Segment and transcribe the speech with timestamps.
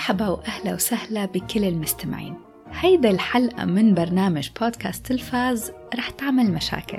[0.00, 2.34] مرحبا وأهلا وسهلا بكل المستمعين.
[2.72, 6.98] هيدا الحلقة من برنامج بودكاست تلفاز رح تعمل مشاكل.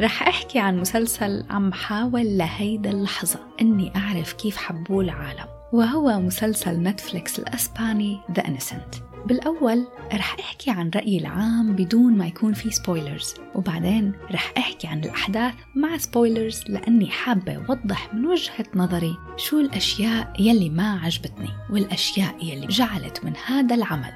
[0.00, 6.82] رح أحكي عن مسلسل عم حاول لهيدا اللحظة أني أعرف كيف حبوه العالم وهو مسلسل
[6.82, 9.09] نتفليكس الأسباني The Innocent.
[9.26, 15.04] بالأول رح أحكي عن رأيي العام بدون ما يكون في spoilers وبعدين رح أحكي عن
[15.04, 22.44] الأحداث مع spoilers لأني حابة أوضح من وجهة نظري شو الأشياء يلي ما عجبتني والأشياء
[22.44, 24.12] يلي جعلت من هذا العمل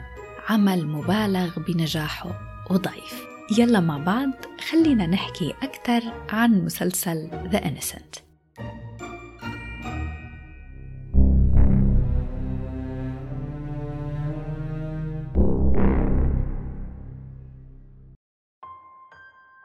[0.48, 3.24] عمل مبالغ بنجاحه وضعيف.
[3.58, 4.30] يلا مع بعض
[4.70, 8.33] خلينا نحكي أكثر عن مسلسل The Innocent.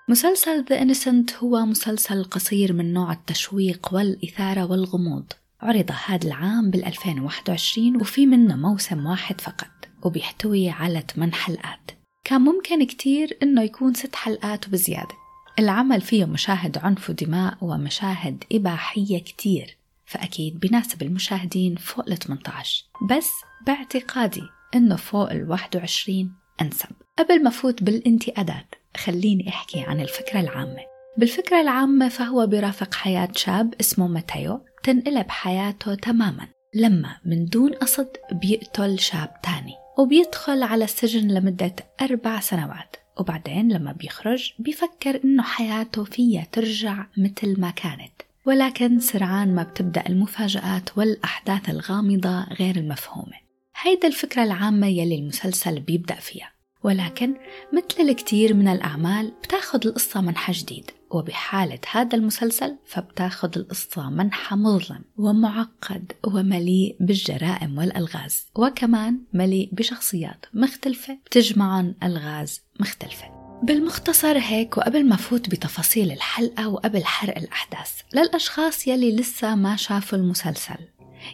[0.09, 5.25] مسلسل The Innocent هو مسلسل قصير من نوع التشويق والإثارة والغموض.
[5.61, 9.71] عرض هذا العام بال 2021 وفي منه موسم واحد فقط
[10.03, 11.91] وبيحتوي على 8 حلقات.
[12.23, 15.15] كان ممكن كتير إنه يكون ست حلقات وبزيادة.
[15.59, 23.29] العمل فيه مشاهد عنف ودماء ومشاهد إباحية كتير فأكيد بناسب المشاهدين فوق ال 18 بس
[23.67, 24.43] باعتقادي
[24.75, 26.89] إنه فوق ال 21 أنسب.
[27.19, 30.89] قبل ما فوت بالانتقادات خليني أحكي عن الفكرة العامة.
[31.17, 38.07] بالفكرة العامة فهو برافق حياة شاب اسمه ماتيو تنقلب حياته تماما لما من دون قصد
[38.31, 46.03] بيقتل شاب تاني وبيدخل على السجن لمدة أربع سنوات وبعدين لما بيخرج بيفكر إنه حياته
[46.03, 48.11] فيها ترجع مثل ما كانت.
[48.45, 53.37] ولكن سرعان ما بتبدأ المفاجآت والأحداث الغامضة غير المفهومة.
[53.81, 56.51] هيدا الفكرة العامة يلي المسلسل بيبدأ فيها.
[56.83, 57.35] ولكن
[57.73, 65.01] مثل الكثير من الأعمال بتاخد القصة منحى جديد وبحالة هذا المسلسل فبتاخد القصة منحى مظلم
[65.17, 73.39] ومعقد ومليء بالجرائم والألغاز وكمان مليء بشخصيات مختلفة بتجمعن ألغاز مختلفة.
[73.63, 80.17] بالمختصر هيك وقبل ما فوت بتفاصيل الحلقة وقبل حرق الأحداث للأشخاص يلي لسه ما شافوا
[80.17, 80.77] المسلسل.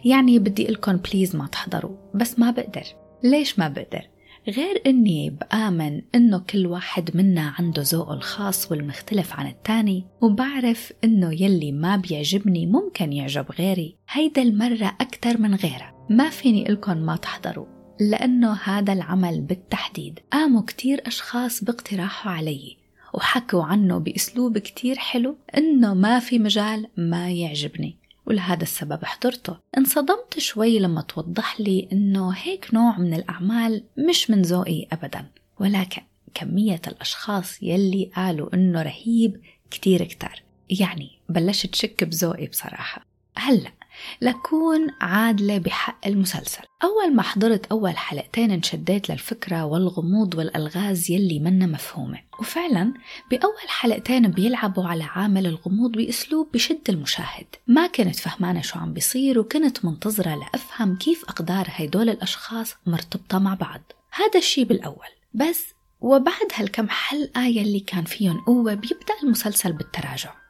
[0.04, 2.84] يعني بدي لكم بليز ما تحضروا بس ما بقدر.
[3.24, 4.15] ليش ما بقدر؟
[4.48, 11.42] غير إني بآمن إنه كل واحد منا عنده ذوقه الخاص والمختلف عن التاني وبعرف إنه
[11.42, 13.96] يلي ما بيعجبني ممكن يعجب غيري.
[14.10, 17.66] هيدا المرة أكتر من غيرها ما فيني لكم ما تحضروا
[18.00, 20.18] لأنه هذا العمل بالتحديد.
[20.32, 22.76] قاموا كتير أشخاص باقتراحه علي
[23.14, 27.96] وحكوا عنه بأسلوب كتير حلو إنه ما في مجال ما يعجبني.
[28.26, 34.42] ولهذا السبب حضرته انصدمت شوي لما توضح لي إنه هيك نوع من الأعمال مش من
[34.42, 35.26] ذوقي ابدا
[35.60, 36.02] ولكن
[36.34, 40.42] كمية الأشخاص يلي قالوا إنه رهيب كتير كتار.
[40.70, 43.06] يعني بلشت شك بذوقي بصراحة.
[43.36, 43.72] هلأ
[44.20, 46.62] لكون عادلة بحق المسلسل.
[46.84, 52.18] أول ما حضرت أول حلقتين انشديت للفكرة والغموض والألغاز يلي منا مفهومة.
[52.40, 52.92] وفعلا
[53.30, 57.46] بأول حلقتين بيلعبوا على عامل الغموض بأسلوب بشد المشاهد.
[57.66, 63.54] ما كنت فهمانة شو عم بيصير وكنت منتظرة لأفهم كيف أقدار هيدول الأشخاص مرتبطة مع
[63.54, 63.92] بعض.
[64.12, 65.08] هذا الشي بالأول.
[65.34, 65.64] بس
[66.00, 70.45] وبعد هالكم حلقة يلي كان فيهم قوة بيبدأ المسلسل بالتراجع.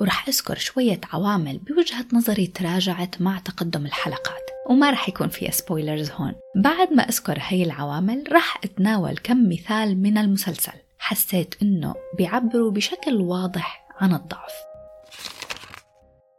[0.00, 6.10] ورح أذكر شوية عوامل بوجهة نظري تراجعت مع تقدم الحلقات وما رح يكون فيها سبويلرز
[6.10, 6.34] هون.
[6.56, 10.72] بعد ما أذكر هي العوامل رح أتناول كم مثال من المسلسل.
[10.98, 14.52] حسيت إنه بيعبروا بشكل واضح عن الضعف.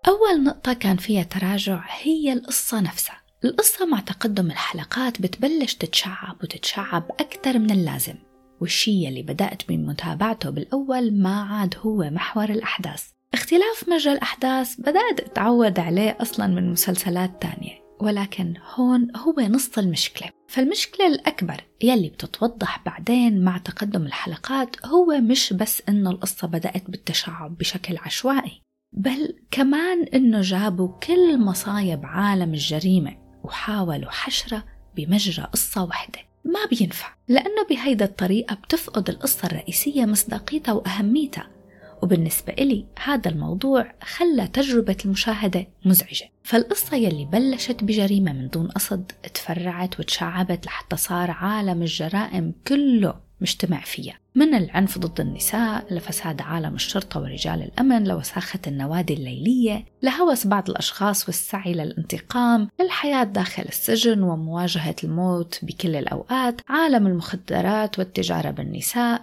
[0.07, 3.21] أول نقطة كان فيها تراجع هي القصة نفسها.
[3.45, 8.15] القصة مع تقدم الحلقات بتبلش تتشعب وتتشعب أكثر من اللازم.
[8.61, 13.14] والشي اللي بدأت بمتابعته بالأول ما عاد هو محور الأحداث.
[13.33, 20.29] اختلاف مجرى الأحداث بدأت أتعود عليه أصلا من مسلسلات تانية ولكن هون هو نص المشكلة.
[20.47, 27.57] فالمشكلة الأكبر يلي بتتوضح بعدين مع تقدم الحلقات هو مش بس إنه القصة بدأت بالتشعب
[27.57, 28.61] بشكل عشوائي
[28.93, 34.63] بل كمان إنه جابوا كل مصايب عالم الجريمة وحاولوا حشرة
[34.95, 36.19] بمجرى قصة واحدة.
[36.45, 41.54] ما بينفع لأنه بهيدا الطريقة بتفقد القصة الرئيسية مصداقيتها وأهميتها.
[42.01, 46.29] وبالنسبة إلي هذا الموضوع خلى تجربة المشاهدة مزعجة.
[46.43, 53.79] فالقصة يلي بلشت بجريمة من دون قصد تفرعت وتشعبت لحتى صار عالم الجرائم كله مجتمع
[53.79, 54.19] فيها.
[54.35, 61.25] من العنف ضد النساء لفساد عالم الشرطة ورجال الأمن لوساخة النوادي الليلية لهوس بعض الأشخاص
[61.25, 66.61] والسعي للانتقام للحياة داخل السجن ومواجهة الموت بكل الأوقات.
[66.69, 69.21] عالم المخدرات والتجارة بالنساء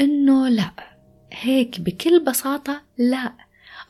[0.00, 0.70] إنه لا.
[1.32, 3.32] هيك بكل بساطة؟ لا.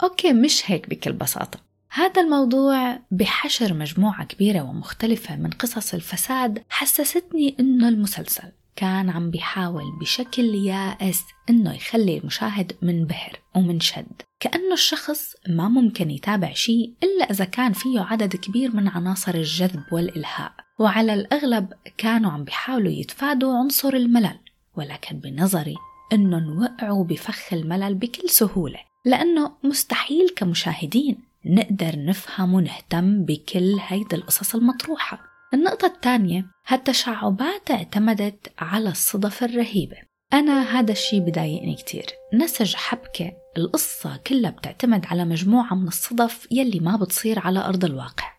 [0.02, 1.60] أوكي مش هيك بكل بساطة.
[1.92, 9.98] هذا الموضوع بحشر مجموعة كبيرة ومختلفة من قصص الفساد حسستني إنه المسلسل كان عم بيحاول
[10.00, 17.44] بشكل يائس إنه يخلي المشاهد منبهر ومنشد كأنه الشخص ما ممكن يتابع شيء إلا إذا
[17.44, 20.52] كان فيه عدد كبير من عناصر الجذب والإلهاء.
[20.78, 24.38] وعلى الأغلب كانوا عم بيحاولوا يتفادوا عنصر الملل.
[24.76, 25.76] ولكن بنظري
[26.12, 34.54] إنه نوقعوا بفخ الملل بكل سهولة لأنه مستحيل كمشاهدين نقدر نفهم ونهتم بكل هيدي القصص
[34.54, 35.20] المطروحة.
[35.54, 39.96] النقطة الثانية هالتشعبات اعتمدت على الصدف الرهيبة.
[40.32, 42.06] أنا هذا الشيء بضايقني كتير.
[42.34, 48.32] نسج حبكة القصة كلها بتعتمد على مجموعة من الصدف يلي ما بتصير على أرض الواقع.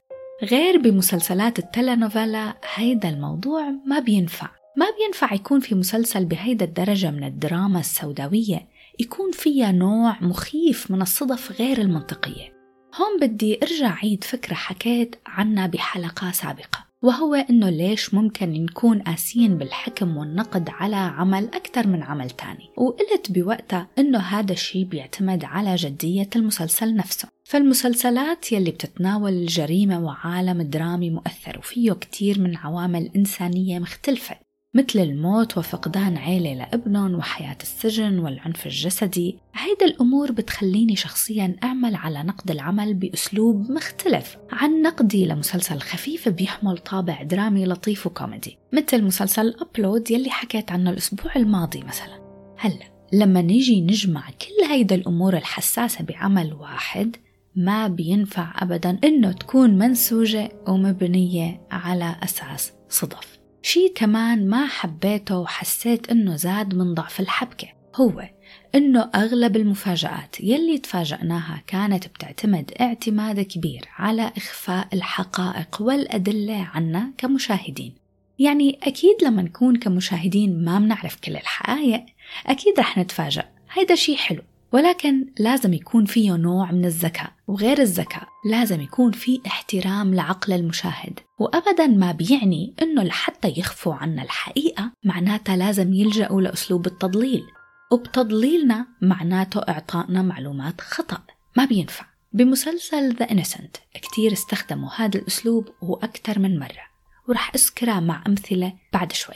[0.44, 4.61] غير بمسلسلات التلانوفيلا هيدا الموضوع ما بينفع.
[4.76, 8.68] ما بينفع يكون في مسلسل بهيدا الدرجة من الدراما السوداوية
[9.00, 12.54] يكون فيها نوع مخيف من الصدف غير المنطقية.
[12.96, 19.58] هون بدي أرجع عيد فكرة حكيت عنها بحلقة سابقة وهو إنه ليش ممكن نكون قاسيين
[19.58, 22.70] بالحكم والنقد على عمل أكثر من عمل تاني.
[22.78, 27.30] وقلت بوقتها إنه هذا الشيء بيعتمد على جدية المسلسل نفسه.
[27.46, 34.51] فالمسلسلات يلي بتتناول الجريمة وعالم درامي مؤثر وفيه كتير من عوامل إنسانية مختلفة.
[34.74, 39.38] مثل الموت وفقدان عيلة لإبنهم وحياة السجن والعنف الجسدي.
[39.54, 46.78] هيدا الأمور بتخليني شخصيا أعمل على نقد العمل بأسلوب مختلف عن نقدي لمسلسل خفيف بيحمل
[46.78, 52.22] طابع درامي لطيف وكوميدي مثل مسلسل أبلود يلي حكيت عنه الأسبوع الماضي مثلا.
[52.58, 57.16] هلأ لما نيجي نجمع كل هيدا الأمور الحساسة بعمل واحد
[57.56, 63.41] ما بينفع أبدا إنه تكون منسوجة ومبنية على أساس صدف.
[63.64, 68.30] شي كمان ما حبيته وحسيت إنه زاد من ضعف الحبكة هو
[68.76, 77.96] إنه أغلب المفاجآت يلي تفاجأناها كانت بتعتمد اعتماد كبير على إخفاء الحقائق والأدلة عنا كمشاهدين.
[78.40, 82.06] يعني أكيد لما نكون كمشاهدين ما بنعرف كل الحقائق
[82.48, 83.46] أكيد رح نتفاجأ.
[83.72, 84.42] هيدا شي حلو.
[84.74, 91.20] ولكن لازم يكون فيه نوع من الذكاء وغير الذكاء لازم يكون في احترام لعقل المشاهد.
[91.40, 97.44] وأبدا ما بيعني أنه لحتى يخفوا عنا الحقيقة معناتها لازم يلجأوا لأسلوب التضليل.
[97.92, 101.22] وبتضليلنا معناته إعطائنا معلومات خطأ.
[101.58, 102.06] ما بينفع.
[102.34, 106.92] بمسلسل ذا إنسنت كتير استخدموا هذا الأسلوب وأكثر من مرة.
[107.28, 109.36] ورح أذكرها مع أمثلة بعد شوي.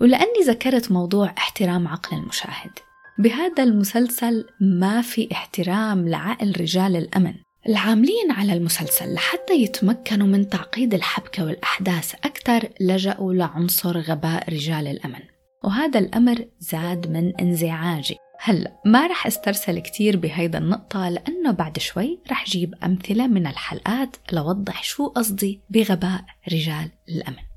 [0.00, 2.70] ولأني ذكرت موضوع احترام عقل المشاهد.
[3.18, 7.34] بهذا المسلسل ما في احترام لعقل رجال الأمن.
[7.68, 15.20] العاملين على المسلسل لحتى يتمكنوا من تعقيد الحبكة والأحداث أكثر لجأوا لعنصر غباء رجال الأمن.
[15.64, 18.16] وهذا الأمر زاد من انزعاجي.
[18.40, 24.16] هلا ما رح استرسل كتير بهيدا النقطة لأنه بعد شوي رح جيب أمثلة من الحلقات
[24.32, 27.53] لوضح شو قصدي بغباء رجال الأمن.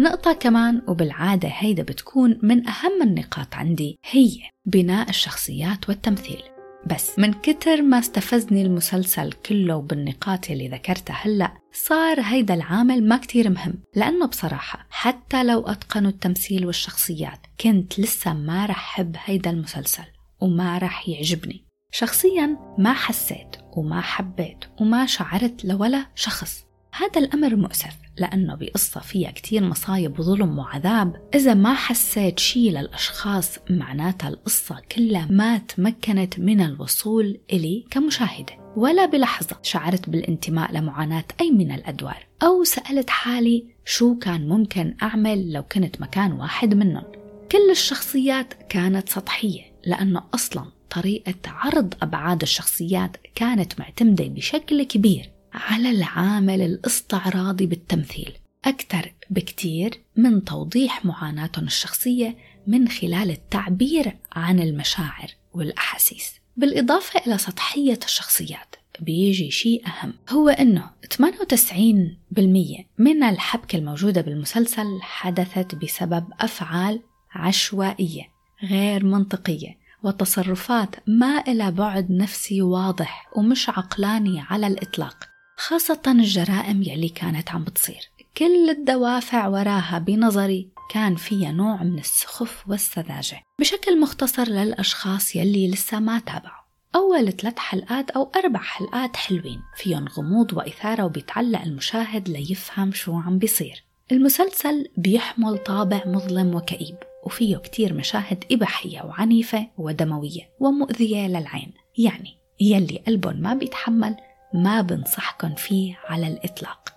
[0.00, 4.30] نقطة كمان وبالعادة هيدا بتكون من أهم النقاط عندي هي
[4.66, 6.42] بناء الشخصيات والتمثيل.
[6.86, 13.16] بس من كتر ما استفزني المسلسل كله بالنقاط اللي ذكرتها هلأ صار هيدا العامل ما
[13.16, 13.74] كتير مهم.
[13.96, 20.04] لأنه بصراحة حتى لو أتقنوا التمثيل والشخصيات كنت لسه ما رح حب هيدا المسلسل
[20.40, 21.64] وما رح يعجبني.
[21.92, 26.64] شخصيا ما حسيت وما حبيت وما شعرت لولا شخص.
[26.94, 28.07] هذا الأمر مؤسف.
[28.20, 31.28] لأنه بقصة فيها كتير مصايب وظلم وعذاب.
[31.34, 38.52] إذا ما حسيت شي للأشخاص معناتها القصة كلها ما تمكنت من الوصول إلي كمشاهدة.
[38.76, 45.52] ولا بلحظة شعرت بالانتماء لمعاناة أي من الأدوار أو سألت حالي شو كان ممكن أعمل
[45.52, 47.04] لو كنت مكان واحد منهم.
[47.52, 55.30] كل الشخصيات كانت سطحية لأنه أصلا طريقة عرض أبعاد الشخصيات كانت معتمدة بشكل كبير.
[55.52, 58.32] على العامل الاستعراضي بالتمثيل.
[58.64, 62.36] أكثر بكتير من توضيح معاناتهم الشخصية
[62.66, 66.32] من خلال التعبير عن المشاعر والأحاسيس.
[66.56, 70.14] بالإضافة إلى سطحية الشخصيات بيجي شيء أهم.
[70.30, 77.00] هو أنه 98% من الحبكة الموجودة بالمسلسل حدثت بسبب أفعال
[77.32, 78.22] عشوائية
[78.64, 85.28] غير منطقية وتصرفات ما إلى بعد نفسي واضح ومش عقلاني على الإطلاق.
[85.60, 88.10] خاصة الجرائم يلي كانت عم بتصير.
[88.36, 93.42] كل الدوافع وراها بنظري كان فيها نوع من السخف والسذاجة.
[93.60, 96.64] بشكل مختصر للأشخاص يلي لسه ما تابعوا.
[96.94, 99.60] أول ثلاث حلقات أو أربع حلقات حلوين.
[99.76, 103.84] فيهم غموض وإثارة وبيتعلق المشاهد ليفهم شو عم بيصير.
[104.12, 106.96] المسلسل بيحمل طابع مظلم وكئيب
[107.26, 111.72] وفيه كتير مشاهد إباحية وعنيفة ودموية ومؤذية للعين.
[111.98, 114.16] يعني يلي قلبهم ما بيتحمل
[114.54, 116.88] ما بنصحكن فيه على الإطلاق.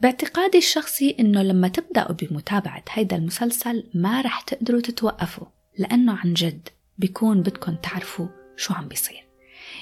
[0.00, 5.46] باعتقادي الشخصي إنه لما تبدأوا بمتابعة هيدا المسلسل ما رح تقدروا تتوقفوا
[5.78, 8.26] لأنه عن جد بيكون بدكم تعرفوا
[8.56, 9.28] شو عم بيصير.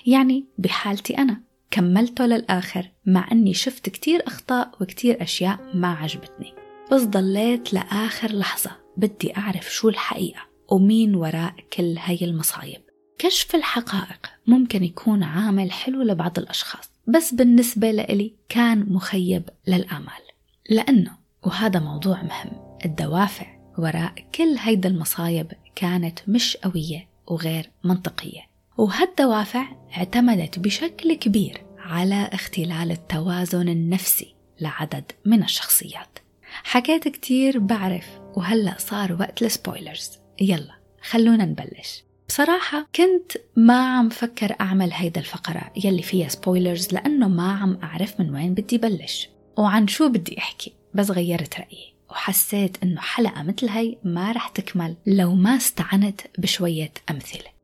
[0.06, 6.54] يعني بحالتي أنا كملته للآخر مع أني شفت كتير أخطاء وكتير أشياء ما عجبتني.
[6.92, 12.80] بس ضليت لآخر لحظة بدي أعرف شو الحقيقة ومين وراء كل هاي المصايب.
[13.18, 16.90] كشف الحقائق ممكن يكون عامل حلو لبعض الأشخاص.
[17.08, 20.22] بس بالنسبة لإلي كان مخيب للآمال
[20.70, 21.10] لأنه
[21.42, 22.78] وهذا موضوع مهم.
[22.84, 23.46] الدوافع
[23.78, 28.40] وراء كل هيدا المصايب كانت مش قوية وغير منطقية
[28.78, 36.18] وهالدوافع اعتمدت بشكل كبير على اختلال التوازن النفسي لعدد من الشخصيات.
[36.62, 40.10] حكيت كتير بعرف وهلأ صار وقت ال spoilers
[40.40, 42.04] يلا خلونا نبلش.
[42.28, 48.20] بصراحة كنت ما عم فكر أعمل هيدا الفقرة يلي فيها spoilers لأنه ما عم أعرف
[48.20, 53.68] من وين بدي بلش وعن شو بدي أحكي بس غيرت رأيي وحسيت إنه حلقة مثل
[53.68, 57.58] هي ما رح تكمل لو ما استعنت بشوية أمثلة.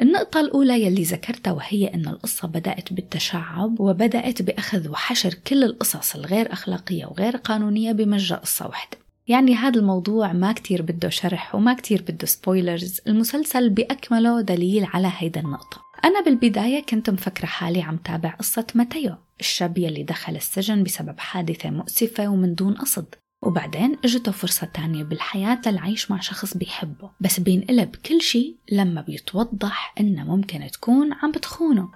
[0.00, 6.52] النقطة الأولى يلي ذكرتها وهي أن القصة بدأت بالتشعب وبدأت بأخذ وحشر كل القصص الغير
[6.52, 9.05] أخلاقية وغير قانونية بمجرى قصة واحدة.
[9.28, 15.12] يعني هذا الموضوع ما كتير بده شرح وما كتير بده spoilers المسلسل بأكمله دليل على
[15.16, 15.80] هيدا النقطة.
[16.04, 21.70] أنا بالبداية كنت مفكرة حالي عم تابع قصة ماتيو الشاب يلي دخل السجن بسبب حادثة
[21.70, 23.14] مؤسفة ومن دون قصد.
[23.42, 27.10] وبعدين اجته فرصة تانية بالحياة للعيش مع شخص بيحبه.
[27.20, 31.88] بس بينقلب كل شي لما بيتوضح إنه ممكن تكون عم بتخونه.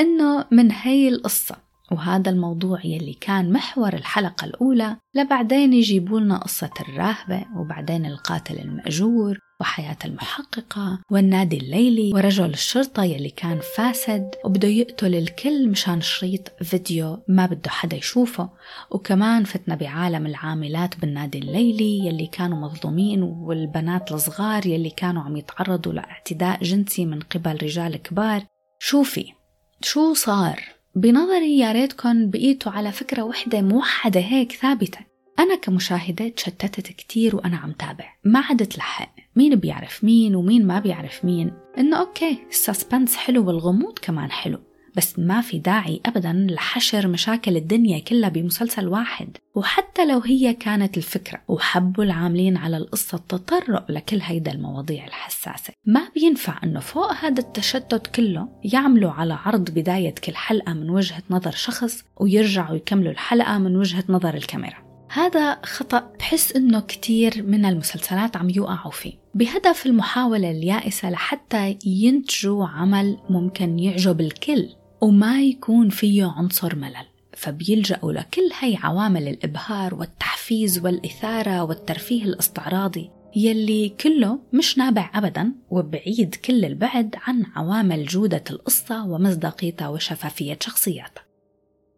[0.00, 1.65] إنه من هي القصة.
[1.92, 4.96] وهذا الموضوع يلي كان محور الحلقة الأولى.
[5.14, 13.30] لبعدين يجيبوا لنا قصة الراهبة وبعدين القاتل المأجور وحياة المحققة والنادي الليلي ورجل الشرطة يلي
[13.30, 18.50] كان فاسد وبده يقتل الكل مشان شريط فيديو ما بده حدا يشوفه.
[18.90, 25.92] وكمان فتنا بعالم العاملات بالنادي الليلي يلي كانوا مظلومين والبنات الصغار يلي كانوا عم يتعرضوا
[25.92, 28.42] لإعتداء جنسي من قبل رجال كبار.
[28.78, 29.32] شوفي
[29.82, 30.75] شو صار.
[30.96, 34.98] بنظري يا ريتكن بقيتوا على فكرة وحدة موحدة هيك ثابتة.
[35.38, 38.14] أنا كمشاهدة تشتتت كتير وأنا عم تابع.
[38.24, 39.14] ما عدت لحق.
[39.36, 41.52] مين بيعرف مين ومين ما بيعرف مين.
[41.78, 44.58] إنه okay ال suspense حلو والغموض كمان حلو.
[44.96, 49.36] بس ما في داعي أبدا لحشر مشاكل الدنيا كلها بمسلسل واحد.
[49.54, 55.72] وحتى لو هي كانت الفكرة وحبوا العاملين على القصة التطرق لكل هيدا المواضيع الحساسة.
[55.86, 61.22] ما بينفع أنه فوق هذا التشتت كله يعملوا على عرض بداية كل حلقة من وجهة
[61.30, 64.86] نظر شخص ويرجعوا يكملوا الحلقة من وجهة نظر الكاميرا.
[65.10, 69.12] هذا خطأ بحس إنه كتير من المسلسلات عم يوقعوا فيه.
[69.34, 74.68] بهدف المحاولة اليائسة لحتى ينتجوا عمل ممكن يعجب الكل.
[75.00, 83.88] وما يكون فيه عنصر ملل فبيلجأوا لكل هي عوامل الإبهار والتحفيز والإثارة والترفيه الاستعراضي يلي
[83.88, 91.24] كله مش نابع أبدا وبعيد كل البعد عن عوامل جودة القصة ومصداقيتها وشفافية شخصياتها.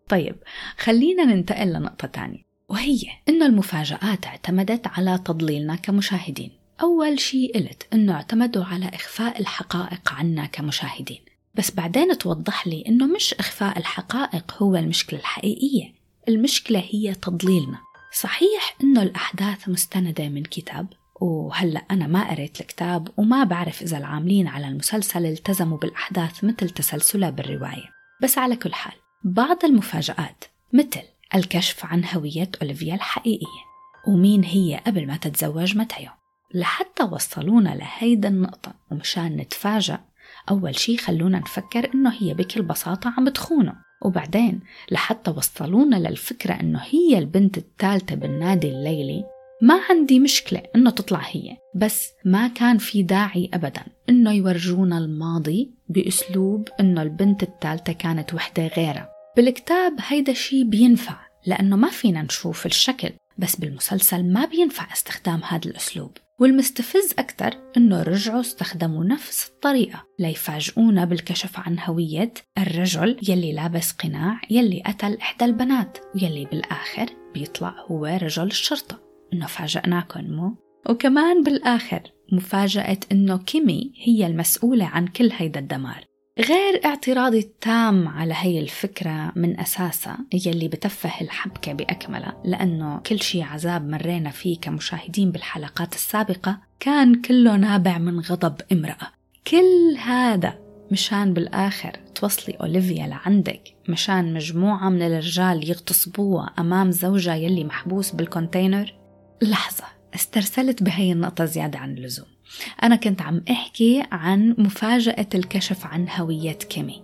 [0.08, 0.36] طيب
[0.78, 6.50] خلينا ننتقل لنقطة تانية وهي إنه المفاجآت اعتمدت على تضليلنا كمشاهدين.
[6.82, 11.27] أول شيء قلت إنه اعتمدوا على إخفاء الحقائق عنا كمشاهدين.
[11.58, 15.94] بس بعدين توضح لي إنه مش إخفاء الحقائق هو المشكلة الحقيقية.
[16.28, 17.78] المشكلة هي تضليلنا.
[18.20, 20.86] صحيح إنه الأحداث مستندة من كتاب
[21.20, 27.30] وهلأ أنا ما قريت الكتاب وما بعرف إذا العاملين على المسلسل التزموا بالأحداث مثل تسلسلها
[27.30, 27.90] بالرواية.
[28.22, 31.02] بس على كل حال بعض المفاجآت مثل
[31.34, 33.62] الكشف عن هوية أوليفيا الحقيقية.
[34.08, 36.10] ومين هي قبل ما تتزوج ماتيو؟
[36.54, 40.07] لحتى وصلونا لهيدا النقطة ومشان نتفاجأ
[40.50, 46.80] أول شي خلونا نفكر إنه هي بكل بساطة عم تخونه وبعدين لحتى وصلونا للفكرة إنه
[46.90, 49.24] هي البنت الثالثة بالنادي الليلي
[49.62, 51.56] ما عندي مشكلة إنه تطلع هي.
[51.74, 58.66] بس ما كان في داعي أبدا إنه يورجونا الماضي بأسلوب إنه البنت الثالثة كانت وحدة
[58.66, 63.10] غيرها بالكتاب هيدا الشي بينفع لأنه ما فينا نشوف الشكل.
[63.38, 66.10] بس بالمسلسل ما بينفع استخدام هذا الأسلوب.
[66.40, 74.40] والمستفز أكثر إنه رجعوا استخدموا نفس الطريقة ليفاجئونا بالكشف عن هوية الرجل يلي لابس قناع
[74.50, 79.00] يلي قتل إحدى البنات ويلي بالآخر بيطلع هو رجل الشرطة.
[79.32, 80.56] إنه فاجأناكم مو؟
[80.90, 82.02] وكمان بالآخر
[82.32, 86.04] مفاجأة إنه كيمي هي المسؤولة عن كل هيدا الدمار.
[86.38, 93.42] غير اعتراضي التام على هي الفكرة من أساسها يلي بتفه الحبكة بأكملها لأنه كل شي
[93.42, 99.12] عذاب مرينا فيه كمشاهدين بالحلقات السابقة كان كله نابع من غضب امرأة.
[99.46, 100.58] كل هذا
[100.92, 108.94] مشان بالآخر توصلي أوليفيا لعندك مشان مجموعة من الرجال يغتصبوها أمام زوجها يلي محبوس بالكونتينر.
[109.42, 112.37] لحظة استرسلت بهي النقطة زيادة عن اللزوم.
[112.82, 117.02] أنا كنت عم أحكي عن مفاجأة الكشف عن هوية كيمي.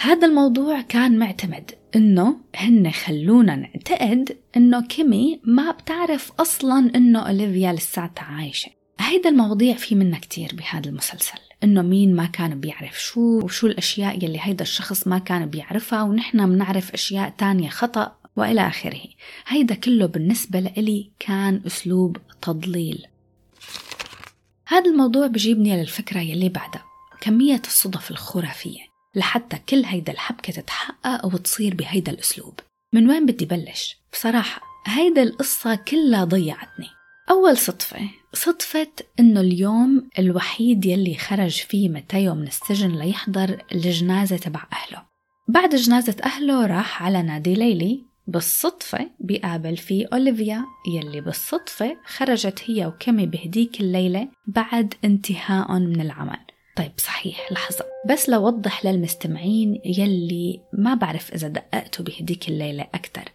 [0.00, 7.72] هذا الموضوع كان معتمد إنه هن خلونا نعتقد إنه كيمي ما بتعرف أصلا إنه أوليفيا
[7.72, 8.70] لساتها عايشة.
[9.00, 14.24] هيدا المواضيع في منها كتير بهذا المسلسل إنه مين ما كان بيعرف شو وشو الأشياء
[14.24, 19.00] يلي هيدا الشخص ما كان بيعرفها ونحن بنعرف أشياء تانية خطأ وإلى آخره.
[19.46, 23.06] هيدا كله بالنسبة لإلي كان أسلوب تضليل.
[24.68, 26.84] هذا الموضوع بجيبني للفكرة يلي بعدها
[27.20, 28.80] كمية الصدف الخرافية
[29.14, 32.60] لحتى كل هيدا الحبكة تتحقق وتصير بهيدا الأسلوب.
[32.92, 36.88] من وين بدي بلش؟ بصراحة هيدا القصة كلها ضيعتني.
[37.30, 44.66] أول صدفة صدفة إنه اليوم الوحيد يلي خرج فيه متيو من السجن ليحضر الجنازة تبع
[44.72, 45.02] أهله.
[45.48, 50.64] بعد جنازة أهله راح على نادي ليلي بالصدفة بيقابل فيه أوليفيا
[50.94, 56.38] يلي بالصدفة خرجت هي وكيمي بهديك الليلة بعد انتهاء من العمل.
[56.76, 57.84] طيب صحيح لحظة.
[58.08, 63.32] بس لوضح للمستمعين يلي ما بعرف إذا دققتوا بهديك الليلة أكتر.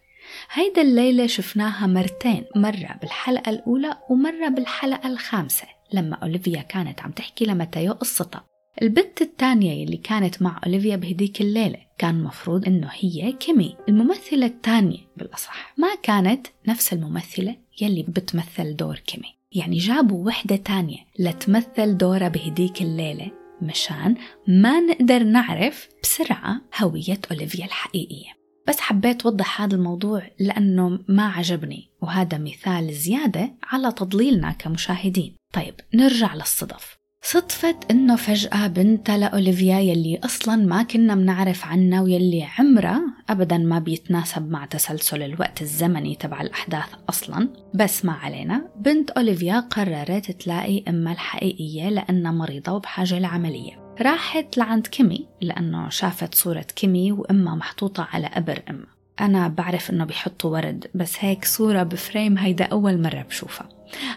[0.51, 7.45] هيدا الليلة شفناها مرتين مرة بالحلقة الأولى ومرة بالحلقة الخامسة لما أوليفيا كانت عم تحكي
[7.45, 8.50] لمتيو قصتها
[8.81, 13.75] البنت الثانية اللي كانت مع أوليفيا بهديك الليلة كان مفروض إنه هي كيمي.
[13.89, 19.35] الممثلة الثانية بالأصح ما كانت نفس الممثلة يلي بتمثل دور كيمي.
[19.51, 24.15] يعني جابوا وحدة تانية لتمثل دورها بهديك الليلة مشان
[24.47, 28.29] ما نقدر نعرف بسرعة هوية أوليفيا الحقيقية.
[28.67, 35.35] بس حبيت أوضح هذا الموضوع لأنه ما عجبني وهذا مثال زيادة على تضليلنا كمشاهدين.
[35.53, 37.00] طيب نرجع للصدف.
[37.23, 43.79] صدفة إنه فجأة بنتها لأوليفيا يلي أصلا ما كنا منعرف عنها ويلي عمرها أبدا ما
[43.79, 47.49] بيتناسب مع تسلسل الوقت الزمني تبع الأحداث أصلا.
[47.73, 53.95] بس ما علينا بنت أوليفيا قررت تلاقي أمها الحقيقية لأنها مريضة وبحاجة لعملية.
[54.01, 58.87] راحت لعند كيمي لأنه شافت صورة كيمي وأمها محطوطة على قبر أمها
[59.21, 63.69] أنا بعرف إنه بيحطوا ورد بس هيك صورة بفريم هيدا أول مرة بشوفها.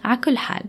[0.05, 0.65] على كل حال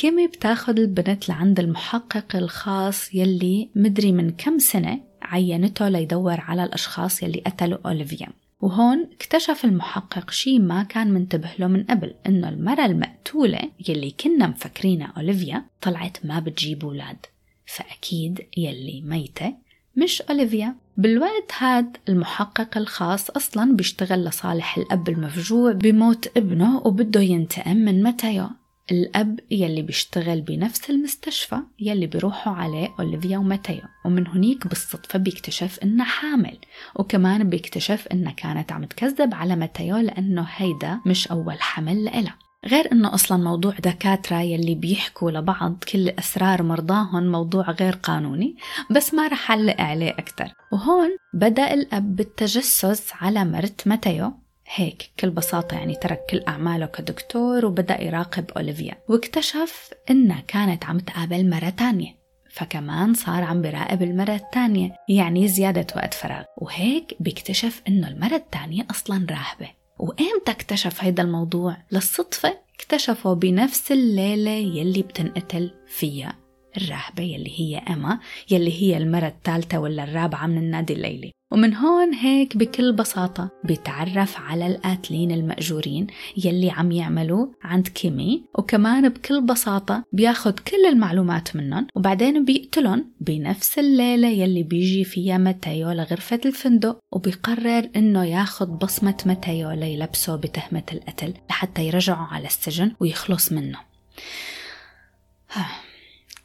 [0.00, 7.22] كيمي بتاخد البنت لعند المحقق الخاص يلي مدري من كم سنة عينته ليدور على الأشخاص
[7.22, 8.28] يلي قتلوا أوليفيا.
[8.60, 14.46] وهون اكتشف المحقق شي ما كان منتبه له من قبل إنه المرة المقتولة يلي كنا
[14.46, 17.26] مفكرينها أوليفيا طلعت ما بتجيب أولاد.
[17.66, 19.54] فأكيد يلي ميتة
[19.96, 20.74] مش أوليفيا.
[20.96, 28.48] بالوقت هاد المحقق الخاص أصلا بيشتغل لصالح الأب المفجوع بموت ابنه وبده ينتقم من متيو
[28.90, 36.04] الأب يلي بيشتغل بنفس المستشفى يلي بيروحوا عليه أوليفيا وماتيو ومن هنيك بالصدفة بيكتشف إنها
[36.04, 36.58] حامل
[36.96, 42.38] وكمان بيكتشف إنها كانت عم تكذب على ماتيو لأنه هيدا مش أول حمل لإلها.
[42.66, 48.56] غير إنه أصلا موضوع دكاترة يلي بيحكوا لبعض كل أسرار مرضاهم موضوع غير قانوني
[48.90, 54.32] بس ما رح علق عليه أكثر وهون بدأ الأب بالتجسس على مرت ماتيو
[54.74, 58.94] هيك بكل بساطة يعني ترك كل أعماله كدكتور وبدأ يراقب أوليفيا.
[59.08, 65.86] واكتشف إنها كانت عم تقابل مرة تانية فكمان صار عم براقب المرة الثانية يعني زيادة
[65.96, 66.44] وقت فراغ.
[66.56, 69.70] وهيك بيكتشف إنه المرة الثانية أصلا راهبة.
[69.98, 76.34] وإمتى اكتشف هيدا الموضوع؟ للصدفة اكتشفه بنفس الليلة يلي بتنقتل فيها.
[76.76, 78.18] الراهبة يلي هي أما
[78.50, 81.32] يلي هي المرة الثالثة ولا الرابعة من النادي الليلي.
[81.52, 86.06] ومن هون هيك بكل بساطة بيتعرف على القاتلين المأجورين
[86.44, 93.78] يلي عم يعملوا عند كيمي وكمان بكل بساطة بياخد كل المعلومات منهم وبعدين بيقتلهم بنفس
[93.78, 101.34] الليلة يلي بيجي فيها متيو لغرفة الفندق وبيقرر إنه ياخد بصمة متيو ليلبسه بتهمة القتل
[101.50, 103.78] لحتى يرجعه على السجن ويخلص منه.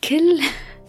[0.09, 0.39] كل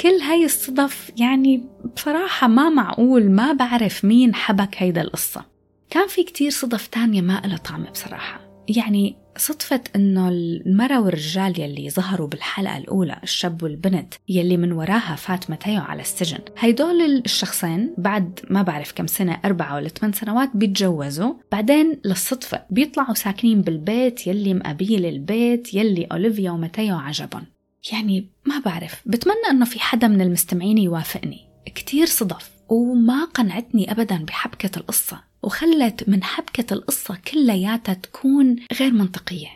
[0.01, 1.65] كل هاي الصدف يعني
[1.97, 5.45] بصراحة ما معقول ما بعرف مين حبك هيدا القصة.
[5.91, 8.41] كان في كتير صدف تانية ما إلها طعم بصراحة.
[8.69, 15.51] يعني صدفة إنه المرة والرجال يلي ظهروا بالحلقة الأولى الشاب والبنت يلي من وراها فات
[15.51, 16.39] متيو على السجن.
[16.59, 21.35] هيدول الشخصين بعد ما بعرف كم سنة أربعة ولا ثمان سنوات بيتجوزوا.
[21.53, 27.56] بعدين للصدفة بيطلعوا ساكنين بالبيت يلي مقابيل البيت يلي أوليفيا ومتيو عجبهم
[27.93, 29.03] يعني ما بعرف.
[29.07, 31.49] بتمنى إنه في حدا من المستمعين يوافقني.
[31.75, 32.51] كتير صدف.
[32.69, 35.25] وما قنعتني ابدا بحبكة القصة.
[35.43, 39.49] وخلت من حبكة القصة كلياتها تكون غير منطقية.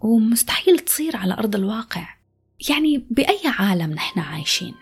[0.00, 2.08] ومستحيل تصير على أرض الواقع.
[2.68, 4.74] يعني بأي عالم نحن عايشين.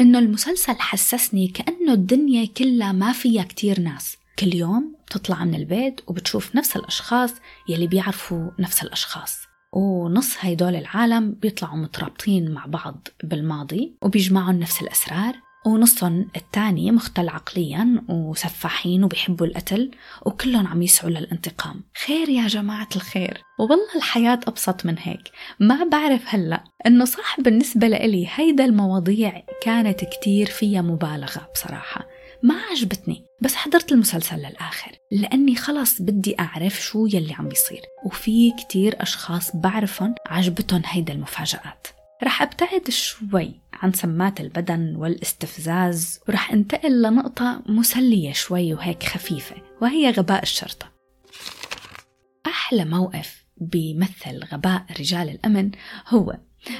[0.00, 4.16] إنه المسلسل حسسني كأنه الدنيا كلها ما فيها كتير ناس.
[4.38, 7.30] كل يوم بتطلع من البيت وبتشوف نفس الأشخاص
[7.68, 9.47] يلي بيعرفوا نفس الأشخاص.
[9.72, 15.34] ونص هيدول العالم بيطلعوا مترابطين مع بعض بالماضي وبيجمعوا نفس الأسرار
[15.66, 19.90] ونصهم الثاني مختل عقليا وسفاحين وبيحبوا القتل
[20.26, 21.82] وكلهم عم يسعوا للانتقام.
[22.06, 23.42] خير يا جماعة الخير.
[23.58, 25.30] والله الحياة أبسط من هيك.
[25.60, 32.06] ما بعرف هلأ إنه صح بالنسبة لإلي هيدا المواضيع كانت كتير فيها مبالغة بصراحة.
[32.42, 38.50] ما عجبتني بس حضرت المسلسل للآخر لأني خلص بدي أعرف شو يلي عم بيصير وفي
[38.50, 41.86] كتير أشخاص بعرفهم عجبتهم هيدا المفاجآت.
[42.22, 50.10] رح أبتعد شوي عن سمات البدن والاستفزاز ورح انتقل لنقطة مسلية شوي وهيك خفيفة وهي
[50.10, 50.86] غباء الشرطة.
[52.46, 55.70] أحلى موقف بيمثل غباء رجال الأمن
[56.08, 56.36] هو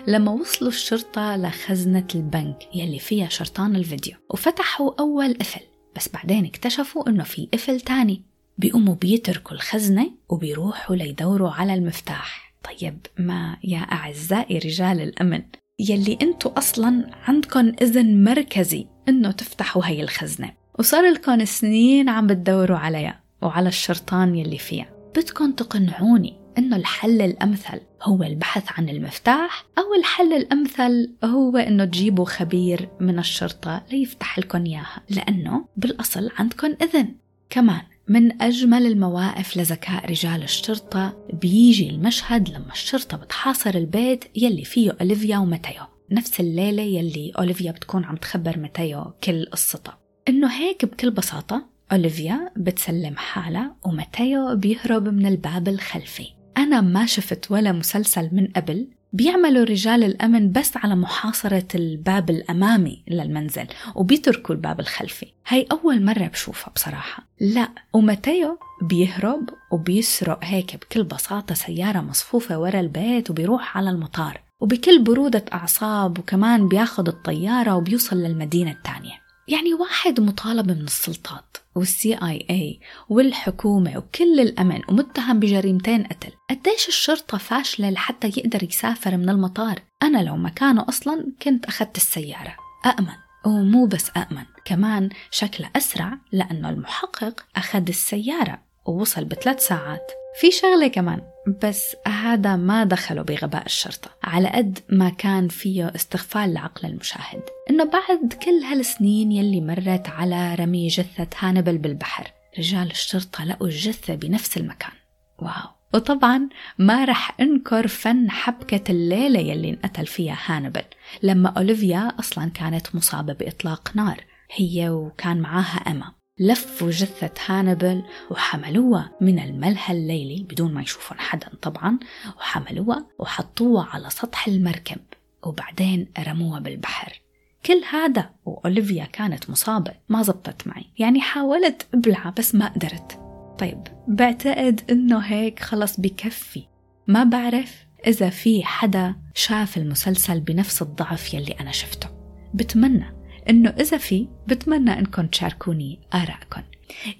[0.06, 5.60] لما وصلوا الشرطة لخزنة البنك يلي فيها شرطان الفيديو وفتحوا أول قفل
[5.96, 8.22] بس بعدين اكتشفوا إنه في قفل تاني.
[8.58, 12.54] بيقوموا بيتركوا الخزنة وبيروحوا ليدوروا على المفتاح.
[12.64, 15.42] طيب ما يا أعزائي رجال الأمن
[15.78, 20.50] يلي انتو أصلا عندكم إذن مركزي إنه تفتحوا هي الخزنة.
[20.78, 24.86] وصار لكم سنين عم بتدوروا عليها وعلى الشرطان يلي فيها.
[25.16, 32.24] بدكم تقنعوني إنه الحل الأمثل هو البحث عن المفتاح أو الحل الأمثل هو إنه تجيبوا
[32.24, 37.14] خبير من الشرطة ليفتح لكم إياها لأنه بالأصل عندكم إذن.
[37.50, 44.96] كمان من أجمل المواقف لذكاء رجال الشرطة بيجي المشهد لما الشرطة بتحاصر البيت يلي فيه
[45.00, 51.10] أوليفيا وماتيو نفس الليلة يلي أوليفيا بتكون عم تخبر ماتيو كل قصتها إنه هيك بكل
[51.10, 56.37] بساطة أوليفيا بتسلم حالها وماتيو بيهرب من الباب الخلفي.
[56.58, 63.02] أنا ما شفت ولا مسلسل من قبل بيعملوا رجال الأمن بس على محاصرة الباب الأمامي
[63.08, 65.26] للمنزل وبيتركوا الباب الخلفي.
[65.48, 67.26] هاي أول مرة بشوفها بصراحة.
[67.40, 74.40] لا وماتيو بيهرب وبيسرق هيك بكل بساطة سيارة مصفوفة ورا البيت وبيروح على المطار.
[74.60, 79.14] وبكل برودة أعصاب وكمان بياخد الطيارة وبيوصل للمدينة الثانية.
[79.48, 81.47] يعني واحد مطالب من السلطات.
[81.78, 86.32] والسي آي اي والحكومة وكل الأمن ومتهم بجريمتين قتل.
[86.50, 92.56] قديش الشرطة فاشلة لحتى يقدر يسافر من المطار؟ أنا لو مكانه أصلا كنت أخذت السيارة.
[92.86, 93.14] أأمن.
[93.46, 100.12] ومو بس أأمن كمان شكله أسرع لأنه المحقق أخذ السيارة ووصل بثلاث ساعات.
[100.40, 101.20] في شغلة كمان.
[101.62, 107.42] بس هذا ما دخله بغباء الشرطة على قد ما كان فيه استغفال لعقل المشاهد.
[107.70, 114.14] إنه بعد كل هالسنين يلي مرت على رمي جثة هانبل بالبحر رجال الشرطة لقوا الجثة
[114.14, 114.92] بنفس المكان.
[115.38, 115.78] wow!
[115.94, 120.84] وطبعا ما رح انكر فن حبكة الليلة يلي انقتل فيها هانبل
[121.22, 126.17] لما أوليفيا أصلا كانت مصابة بإطلاق نار هي وكان معاها أما.
[126.40, 131.98] لفوا جثة هانبل وحملوها من الملهى الليلي بدون ما يشوفون حدا طبعا
[132.38, 135.00] وحملوها وحطوها على سطح المركب
[135.42, 137.20] وبعدين رموها بالبحر.
[137.66, 140.84] كل هذا وأوليفيا كانت مصابة ما زبطت معي.
[140.98, 143.20] يعني حاولت أبلع بس ما قدرت.
[143.58, 146.62] طيب بعتقد إنه هيك خلص بكفي.
[147.06, 152.08] ما بعرف إذا في حدا شاف المسلسل بنفس الضعف يلي أنا شفته.
[152.54, 153.17] بتمنى.
[153.50, 156.62] إنه إذا في بتمنى إنكم تشاركوني آرائكم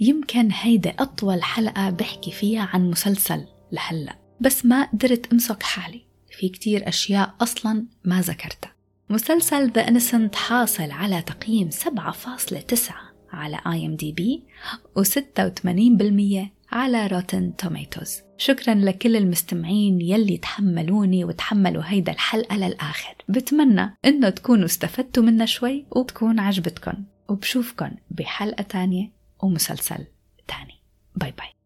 [0.01, 4.19] يمكن هيدا أطول حلقة بحكي فيها عن مسلسل لهلأ.
[4.41, 6.03] بس ما قدرت أمسك حالي.
[6.39, 8.73] في كتير أشياء أصلا ما ذكرتها.
[9.11, 12.93] مسلسل The Innocent حاصل على تقييم 7.9
[13.33, 14.43] على IMDb
[14.99, 23.15] و86% على Rotten Tomatoes شكرا لكل المستمعين يلي تحملوني وتحملوا هيدا الحلقة للآخر.
[23.29, 30.07] بتمنى إنه تكونوا استفدتوا منها شوي وتكون عجبتكم وبشوفكن بحلقة تانية ومسلسل
[30.49, 30.75] تاني.
[31.17, 31.58] باي باي